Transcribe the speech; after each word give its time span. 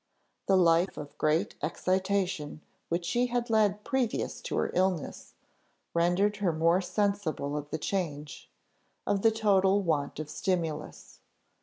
The 0.47 0.57
life 0.57 0.97
of 0.97 1.15
great 1.19 1.53
excitation 1.61 2.61
which 2.89 3.05
she 3.05 3.27
had 3.27 3.51
led 3.51 3.83
previous 3.83 4.41
to 4.41 4.57
her 4.57 4.71
illness, 4.73 5.35
rendered 5.93 6.37
her 6.37 6.51
more 6.51 6.81
sensible 6.81 7.55
of 7.55 7.69
the 7.69 7.77
change, 7.77 8.49
of 9.05 9.21
the 9.21 9.29
total 9.29 9.83
want 9.83 10.17
of 10.19 10.27
stimulus. 10.27 11.19